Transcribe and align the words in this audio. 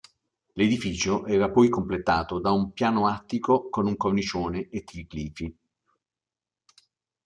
L'edificio 0.53 1.27
era 1.27 1.51
poi 1.51 1.69
completato 1.69 2.39
da 2.39 2.49
un 2.51 2.71
piano 2.71 3.05
attico 3.07 3.69
con 3.69 3.85
un 3.85 3.95
cornicione 3.97 4.67
e 4.71 4.83
triglifi. 4.83 5.55